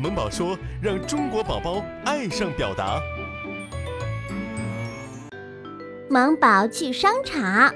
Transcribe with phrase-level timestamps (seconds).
[0.00, 2.98] 萌宝说：“让中国宝宝爱上表达。”
[6.08, 7.70] 萌宝去商场，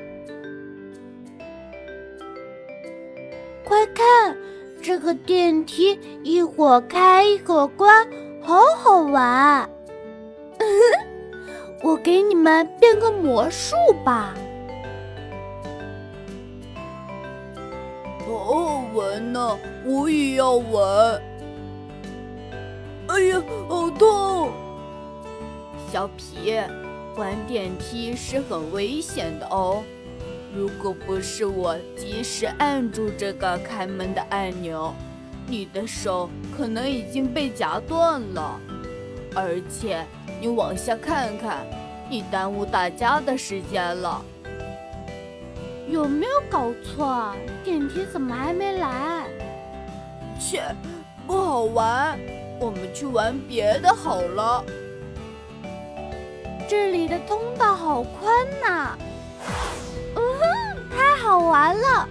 [3.63, 4.35] 快看，
[4.83, 8.09] 这个电梯一会儿开一会儿关，
[8.43, 9.69] 好好玩。
[11.85, 14.35] 我给你们变个魔术吧。
[18.39, 21.23] 好玩呢，我也要玩。
[23.09, 24.53] 哎呀，好痛！
[25.93, 26.55] 小皮。
[27.15, 29.85] 关电梯是很危险的哦，
[30.53, 34.93] 如果不是我及时按住这个开门的按钮，
[35.47, 38.59] 你的手可能已经被夹断了。
[39.33, 40.05] 而且
[40.41, 41.65] 你往下看看，
[42.11, 44.21] 你耽误大家的时间了。
[45.95, 47.37] 有没有搞错啊？
[47.63, 49.29] 电梯怎么还没来？
[50.41, 50.61] 切，
[51.25, 52.19] 不好玩，
[52.59, 54.65] 我们去玩别的好了。
[56.69, 58.99] 这里的通道好宽呐！
[60.17, 62.09] 嗯哼，太好玩了！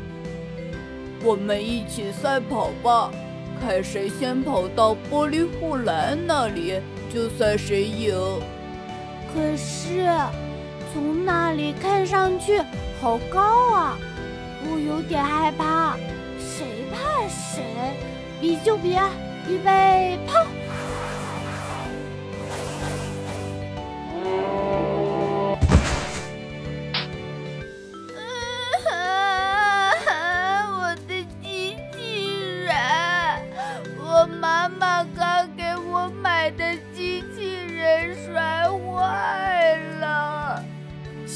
[1.22, 3.12] 我们一起赛跑吧，
[3.60, 6.80] 看谁先跑到玻璃护栏那里，
[7.14, 8.16] 就算谁赢。
[9.34, 10.08] 可是，
[10.94, 12.62] 从那里看上去
[13.02, 13.98] 好高啊，
[14.70, 15.98] 我有点害怕。
[16.40, 17.64] 谁怕谁？
[18.40, 18.96] 比就比，
[19.50, 20.46] 预备，跑！
[34.40, 35.33] 妈妈刚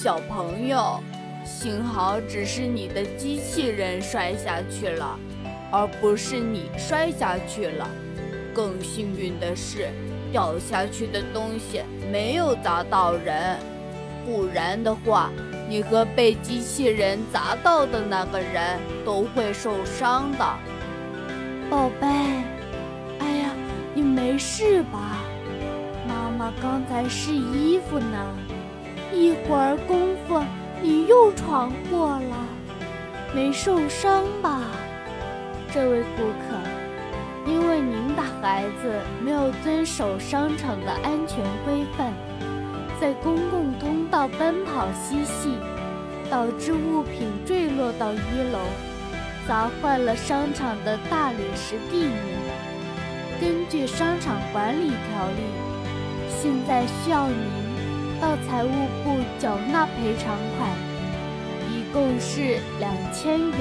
[0.07, 1.03] 小朋友，
[1.43, 5.19] 幸好只是你的机器人摔下去了，
[5.69, 7.85] 而不是你摔下去了。
[8.55, 9.89] 更幸运的是，
[10.31, 13.57] 掉下去的东西没有砸到人，
[14.25, 15.29] 不然的话，
[15.67, 20.45] 你和被机器人砸到的那个人都会受伤的，
[21.69, 22.07] 宝贝。
[23.19, 23.49] 哎呀
[23.93, 25.17] 你没事吧？
[26.07, 28.37] 妈妈刚才试衣服呢，
[29.13, 30.43] 一会儿功夫
[30.81, 32.35] 你又闯祸了，
[33.33, 34.61] 没受伤吧？
[35.73, 36.57] 这位顾客，
[37.45, 42.13] 因为您的孩子没有遵守商场的安全规范，
[42.99, 45.57] 在公共通道奔跑嬉戏，
[46.29, 48.59] 导致物品坠落到一楼，
[49.47, 52.37] 砸坏了商场的大理石地面。
[53.39, 55.43] 根据商场管理条例，
[56.29, 57.35] 现在需要您
[58.19, 58.69] 到财务
[59.03, 60.69] 部缴纳赔偿款，
[61.69, 63.59] 一共是两千元。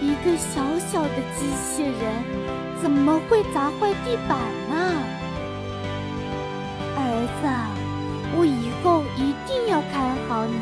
[0.00, 1.92] 一个小小的机器人
[2.80, 4.38] 怎么会砸坏地板
[4.70, 4.74] 呢？
[6.96, 6.98] 儿
[7.40, 7.46] 子，
[8.34, 10.54] 我以后一定要看好你。